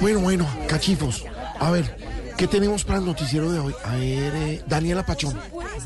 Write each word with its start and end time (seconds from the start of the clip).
Bueno, 0.00 0.20
bueno, 0.20 0.48
cachifos. 0.66 1.24
A 1.58 1.70
ver, 1.70 1.84
¿qué 2.40 2.48
tenemos 2.48 2.84
para 2.84 3.00
el 3.00 3.04
noticiero 3.04 3.52
de 3.52 3.58
hoy? 3.58 3.74
A 3.84 3.96
ver, 3.96 4.34
eh, 4.34 4.64
Daniela 4.66 5.04
Pachón. 5.04 5.38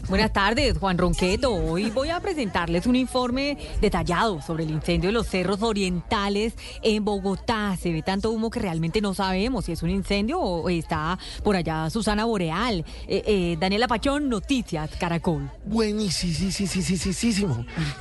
Buenas 0.08 0.32
tardes, 0.32 0.78
Juan 0.78 0.96
Ronqueto. 0.96 1.52
Hoy 1.52 1.90
voy 1.90 2.10
a 2.10 2.20
presentarles 2.20 2.86
un 2.86 2.94
informe 2.94 3.58
detallado 3.80 4.40
sobre 4.40 4.62
el 4.62 4.70
incendio 4.70 5.08
de 5.08 5.14
los 5.14 5.26
cerros 5.26 5.62
orientales 5.62 6.54
en 6.82 7.04
Bogotá. 7.04 7.76
Se 7.76 7.90
ve 7.90 8.02
tanto 8.02 8.30
humo 8.30 8.50
que 8.50 8.60
realmente 8.60 9.00
no 9.00 9.14
sabemos 9.14 9.64
si 9.64 9.72
es 9.72 9.82
un 9.82 9.90
incendio 9.90 10.38
o 10.38 10.68
está 10.68 11.18
por 11.42 11.56
allá 11.56 11.90
Susana 11.90 12.24
Boreal. 12.24 12.84
Eh, 13.08 13.24
eh, 13.26 13.56
Daniela 13.58 13.88
Pachón, 13.88 14.28
Noticias, 14.28 14.90
Caracol. 14.96 15.50
Buenísimo, 15.64 16.34
sí, 16.34 16.52
sí, 16.52 16.68
sí, 16.68 16.82
sí, 16.82 16.96
sí, 16.96 17.12
sí, 17.12 17.32
sí. 17.32 17.46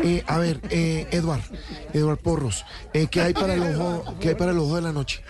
Eh, 0.04 0.24
a 0.28 0.38
ver, 0.38 0.60
eh, 0.70 1.08
Eduard, 1.10 1.42
Eduard 1.92 2.20
Porros, 2.20 2.66
eh, 2.94 3.08
¿qué 3.10 3.22
hay 3.22 3.34
para 3.34 3.56
el 3.56 3.64
ojo, 3.64 4.16
qué 4.20 4.30
hay 4.30 4.36
para 4.36 4.52
el 4.52 4.60
ojo 4.60 4.76
de 4.76 4.82
la 4.84 4.92
noche? 4.92 5.24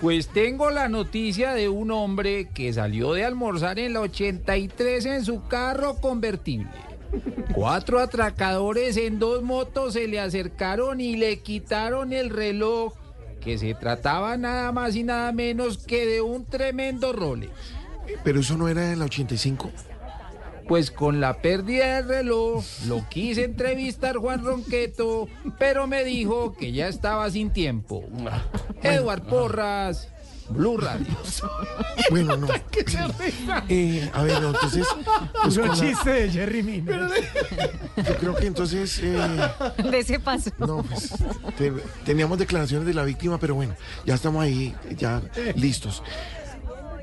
Pues 0.00 0.28
tengo 0.28 0.70
la 0.70 0.88
noticia 0.88 1.54
de 1.54 1.59
un 1.68 1.90
hombre 1.90 2.48
que 2.48 2.72
salió 2.72 3.12
de 3.12 3.24
almorzar 3.24 3.78
en 3.78 3.92
la 3.92 4.00
83 4.00 5.06
en 5.06 5.24
su 5.24 5.46
carro 5.46 5.96
convertible. 5.96 6.70
Cuatro 7.54 7.98
atracadores 7.98 8.96
en 8.96 9.18
dos 9.18 9.42
motos 9.42 9.94
se 9.94 10.06
le 10.06 10.20
acercaron 10.20 11.00
y 11.00 11.16
le 11.16 11.40
quitaron 11.40 12.12
el 12.12 12.30
reloj, 12.30 12.94
que 13.40 13.58
se 13.58 13.74
trataba 13.74 14.36
nada 14.36 14.70
más 14.72 14.94
y 14.94 15.02
nada 15.02 15.32
menos 15.32 15.78
que 15.78 16.06
de 16.06 16.20
un 16.20 16.44
tremendo 16.44 17.12
Rolex. 17.12 17.52
Pero 18.22 18.40
eso 18.40 18.56
no 18.56 18.68
era 18.68 18.92
en 18.92 18.98
la 18.98 19.06
85. 19.06 19.70
Pues 20.68 20.92
con 20.92 21.20
la 21.20 21.42
pérdida 21.42 21.96
del 21.96 22.08
reloj 22.08 22.64
lo 22.86 23.04
quise 23.08 23.42
entrevistar 23.42 24.16
Juan 24.18 24.44
Ronqueto, 24.44 25.28
pero 25.58 25.88
me 25.88 26.04
dijo 26.04 26.52
que 26.52 26.70
ya 26.70 26.86
estaba 26.86 27.28
sin 27.28 27.50
tiempo. 27.50 28.04
Edward 28.82 29.22
Porras, 29.22 30.08
Blue 30.50 30.76
Radio. 30.76 31.06
Bueno, 32.10 32.36
no. 32.36 32.48
Eh, 33.68 34.10
a 34.12 34.22
ver, 34.24 34.42
no, 34.42 34.48
entonces. 34.50 34.84
pues 35.44 35.56
con 35.58 35.68
la- 35.68 36.12
de 36.12 36.28
Jerry 36.30 36.62
Mina. 36.64 37.08
yo 37.96 38.16
creo 38.16 38.34
que 38.34 38.46
entonces. 38.46 38.98
eh, 39.00 39.48
De 39.90 39.98
ese 40.00 40.18
paso. 40.18 40.50
no, 40.58 40.82
pues. 40.82 41.14
te- 41.56 41.70
teníamos 42.04 42.36
declaraciones 42.38 42.84
de 42.86 42.94
la 42.94 43.04
víctima, 43.04 43.38
pero 43.38 43.54
bueno, 43.54 43.76
ya 44.04 44.14
estamos 44.14 44.42
ahí, 44.42 44.74
ya 44.96 45.22
listos. 45.54 46.02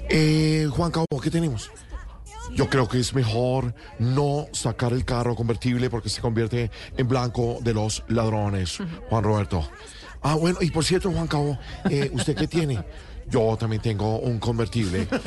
Eh, 0.10 0.68
Juan 0.72 0.92
Cabo, 0.92 1.06
¿qué 1.22 1.30
tenemos? 1.32 1.72
Yo 2.54 2.70
creo 2.70 2.88
que 2.88 3.00
es 3.00 3.14
mejor 3.14 3.74
no 4.00 4.48
sacar 4.52 4.92
el 4.92 5.06
carro 5.06 5.36
convertible 5.36 5.90
porque 5.90 6.10
se 6.10 6.20
convierte 6.22 6.70
en 6.98 7.08
blanco 7.08 7.60
de 7.62 7.74
los 7.74 8.04
ladrones, 8.10 8.80
Juan 9.10 9.24
Roberto. 9.24 9.70
Ah, 10.22 10.36
bueno, 10.36 10.58
y 10.62 10.72
por 10.72 10.84
cierto, 10.84 11.12
Juan 11.12 11.28
Cabo, 11.28 11.58
eh, 11.90 12.10
¿usted 12.14 12.36
qué 12.36 12.48
tiene? 12.48 12.84
Yo 13.30 13.58
también 13.58 13.82
tengo 13.82 14.20
un 14.20 14.40
convertible. 14.40 15.08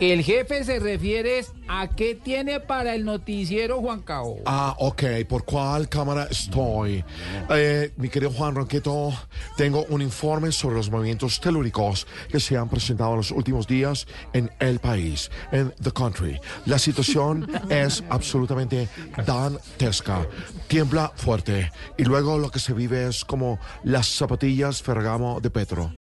El 0.00 0.22
jefe 0.22 0.62
se 0.62 0.78
refiere 0.78 1.44
a 1.66 1.88
qué 1.88 2.14
tiene 2.14 2.60
para 2.60 2.94
el 2.94 3.04
noticiero 3.04 3.80
Juan 3.80 4.00
Cabo. 4.02 4.38
Ah, 4.46 4.76
ok, 4.78 5.02
¿por 5.28 5.44
cuál 5.44 5.88
cámara 5.88 6.28
estoy? 6.30 7.04
Eh, 7.50 7.90
mi 7.96 8.08
querido 8.08 8.30
Juan 8.30 8.54
Ronqueto, 8.54 9.12
tengo 9.56 9.84
un 9.88 10.00
informe 10.00 10.52
sobre 10.52 10.76
los 10.76 10.88
movimientos 10.88 11.40
telúricos 11.40 12.06
que 12.28 12.38
se 12.38 12.56
han 12.56 12.68
presentado 12.68 13.10
en 13.10 13.16
los 13.16 13.32
últimos 13.32 13.66
días 13.66 14.06
en 14.32 14.48
el 14.60 14.78
país, 14.78 15.32
en 15.50 15.74
the 15.82 15.90
country. 15.90 16.38
La 16.66 16.78
situación 16.78 17.50
es 17.68 18.04
absolutamente 18.08 18.88
dantesca, 19.26 20.28
tiembla 20.68 21.10
fuerte 21.16 21.72
y 21.96 22.04
luego 22.04 22.38
lo 22.38 22.52
que 22.52 22.60
se 22.60 22.72
vive 22.72 23.08
es 23.08 23.24
como 23.24 23.58
las 23.82 24.06
zapatillas 24.06 24.80
Ferragamo 24.80 25.40
de 25.40 25.50
Petro. 25.50 25.97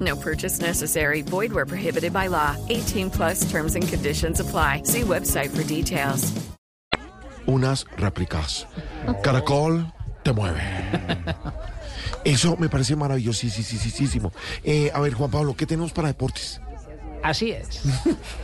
No 0.00 0.14
purchase 0.16 0.60
necessary. 0.60 1.22
Void 1.22 1.52
where 1.52 1.66
prohibited 1.66 2.12
by 2.12 2.28
law. 2.28 2.54
18 2.68 3.10
plus 3.10 3.50
terms 3.50 3.74
and 3.74 3.88
conditions 3.88 4.40
apply. 4.40 4.82
See 4.84 5.00
website 5.04 5.48
for 5.56 5.64
details. 5.64 6.30
unas 7.48 7.86
réplicas. 7.96 8.66
Caracol 9.22 9.92
te 10.22 10.32
mueve. 10.32 10.60
Eso 12.24 12.56
me 12.58 12.68
parece 12.68 12.94
maravillosísimo. 12.94 14.32
Eh, 14.62 14.90
a 14.92 15.00
ver, 15.00 15.14
Juan 15.14 15.30
Pablo, 15.30 15.56
¿qué 15.56 15.66
tenemos 15.66 15.92
para 15.92 16.08
deportes? 16.08 16.60
Así 17.28 17.50
es. 17.50 17.82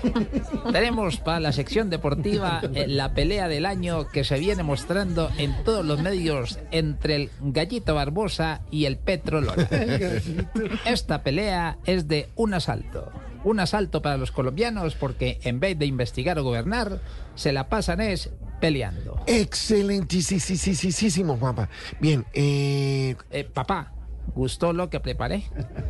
Tenemos 0.72 1.16
para 1.16 1.40
la 1.40 1.52
sección 1.52 1.88
deportiva 1.88 2.60
eh, 2.74 2.84
la 2.86 3.14
pelea 3.14 3.48
del 3.48 3.64
año 3.64 4.08
que 4.08 4.24
se 4.24 4.38
viene 4.38 4.62
mostrando 4.62 5.30
en 5.38 5.64
todos 5.64 5.86
los 5.86 6.02
medios 6.02 6.58
entre 6.70 7.16
el 7.16 7.30
Gallito 7.40 7.94
Barbosa 7.94 8.60
y 8.70 8.84
el 8.84 8.98
Petro 8.98 9.40
Lola. 9.40 9.66
Esta 10.84 11.22
pelea 11.22 11.78
es 11.86 12.08
de 12.08 12.28
un 12.36 12.52
asalto. 12.52 13.10
Un 13.42 13.58
asalto 13.58 14.02
para 14.02 14.18
los 14.18 14.32
colombianos 14.32 14.96
porque 14.96 15.40
en 15.44 15.60
vez 15.60 15.78
de 15.78 15.86
investigar 15.86 16.38
o 16.38 16.44
gobernar, 16.44 17.00
se 17.36 17.54
la 17.54 17.70
pasan 17.70 18.02
es 18.02 18.28
peleando. 18.60 19.18
Excelentísimo, 19.26 21.38
Juanpa. 21.38 21.70
Bien, 22.00 22.26
eh, 22.34 23.16
Eh, 23.30 23.44
papá, 23.44 23.93
¿gustó 24.34 24.72
lo 24.72 24.90
que 24.90 25.00
preparé? 25.00 25.44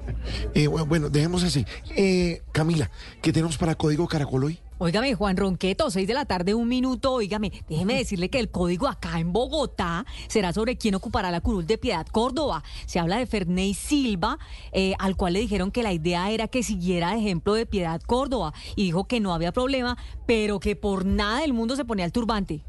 eh, 0.54 0.66
bueno, 0.66 0.86
bueno, 0.86 1.10
dejemos 1.10 1.42
así. 1.42 1.66
Eh, 1.96 2.42
Camila, 2.52 2.90
¿qué 3.22 3.32
tenemos 3.32 3.58
para 3.58 3.74
Código 3.74 4.06
Caracol 4.08 4.44
hoy? 4.44 4.60
Óigame, 4.78 5.14
Juan 5.14 5.36
Ronqueto, 5.36 5.88
6 5.88 6.06
de 6.06 6.14
la 6.14 6.24
tarde, 6.24 6.52
un 6.52 6.68
minuto. 6.68 7.12
Óigame, 7.12 7.52
déjeme 7.68 7.94
decirle 7.94 8.28
que 8.28 8.40
el 8.40 8.50
código 8.50 8.88
acá 8.88 9.20
en 9.20 9.32
Bogotá 9.32 10.04
será 10.26 10.52
sobre 10.52 10.76
quién 10.76 10.96
ocupará 10.96 11.30
la 11.30 11.40
curul 11.40 11.64
de 11.64 11.78
Piedad 11.78 12.06
Córdoba. 12.06 12.64
Se 12.86 12.98
habla 12.98 13.18
de 13.18 13.26
Ferney 13.26 13.72
Silva, 13.72 14.38
eh, 14.72 14.94
al 14.98 15.16
cual 15.16 15.34
le 15.34 15.40
dijeron 15.40 15.70
que 15.70 15.84
la 15.84 15.92
idea 15.92 16.30
era 16.30 16.48
que 16.48 16.64
siguiera 16.64 17.16
ejemplo 17.16 17.54
de 17.54 17.66
Piedad 17.66 18.00
Córdoba. 18.02 18.52
Y 18.74 18.82
dijo 18.82 19.06
que 19.06 19.20
no 19.20 19.32
había 19.32 19.52
problema, 19.52 19.96
pero 20.26 20.58
que 20.58 20.74
por 20.74 21.06
nada 21.06 21.40
del 21.40 21.52
mundo 21.52 21.76
se 21.76 21.84
ponía 21.84 22.04
el 22.04 22.12
turbante. 22.12 22.64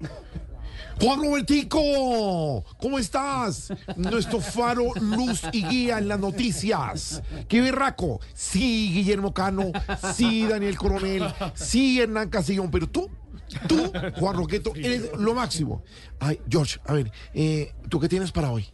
Juan 1.00 1.18
Robertico, 1.18 2.62
¿cómo 2.78 2.98
estás? 2.98 3.72
Nuestro 3.96 4.38
faro, 4.40 4.92
luz 5.00 5.40
y 5.50 5.64
guía 5.64 5.98
en 5.98 6.08
las 6.08 6.20
noticias. 6.20 7.22
¡Qué 7.48 7.62
berraco! 7.62 8.20
Sí, 8.34 8.90
Guillermo 8.92 9.32
Cano, 9.32 9.72
sí, 10.14 10.46
Daniel 10.46 10.76
Coronel, 10.76 11.24
sí, 11.54 12.00
Hernán 12.00 12.28
Casillón, 12.28 12.70
pero 12.70 12.86
tú, 12.86 13.08
tú, 13.66 13.90
Juan 14.18 14.36
Roqueto, 14.36 14.74
eres 14.76 15.10
lo 15.16 15.34
máximo. 15.34 15.82
Ay, 16.18 16.38
George, 16.46 16.78
a 16.84 16.92
ver, 16.92 17.10
eh, 17.32 17.72
¿tú 17.88 17.98
qué 17.98 18.08
tienes 18.08 18.30
para 18.30 18.50
hoy? 18.50 18.66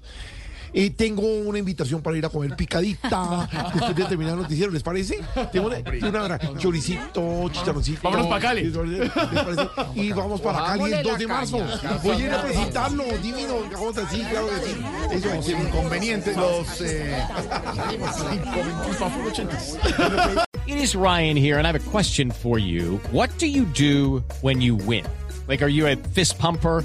Eh, 0.73 0.91
tengo 0.91 1.23
una 1.23 1.59
invitación 1.59 2.03
para 2.03 2.17
ir 2.17 2.27
a 2.27 2.29
comer 2.29 2.57
picadita 2.57 3.49
después 3.73 3.97
de 3.97 4.05
terminar 4.05 4.35
el 4.35 4.43
noticiero, 4.43 4.73
¿les 4.73 4.83
parece? 4.83 5.21
Tengo 5.53 5.69
una, 5.69 6.25
una 6.25 6.39
choricito, 6.59 7.49
chicharroncito. 7.51 8.01
Vámonos 8.03 8.27
pa' 8.27 8.41
Cali. 8.41 8.65
¿Les 8.65 9.11
parece? 9.11 9.69
Y 9.95 10.13
vamos 10.13 10.41
para 10.41 10.65
Cali 10.65 10.93
el 10.93 11.03
2 11.03 11.19
de 11.19 11.27
marzo. 11.27 11.59
Voy 12.03 12.23
a 12.23 12.25
ir 12.25 12.31
a 12.31 12.43
presentarlo, 12.43 13.05
divino. 13.23 13.55
Vamos 13.73 13.97
así, 13.99 14.23
claro 14.23 14.49
que 14.49 14.67
sí. 14.67 14.77
Eso 15.13 15.33
es 15.33 15.49
Inconvenientes, 15.49 16.37
los 16.37 16.81
eh. 16.81 17.17
It 20.67 20.79
is 20.79 20.97
Ryan 20.97 21.37
here, 21.37 21.59
and 21.59 21.67
I 21.67 21.73
have 21.73 21.77
a 21.77 21.91
question 21.91 22.31
for 22.31 22.59
you. 22.59 23.01
What 23.13 23.37
do 23.39 23.47
you 23.47 23.65
do 23.67 24.25
when 24.41 24.61
you 24.61 24.75
win? 24.75 25.07
Like, 25.47 25.63
are 25.63 25.69
you 25.69 25.87
a 25.87 25.97
fist 25.97 26.39
pumper? 26.39 26.85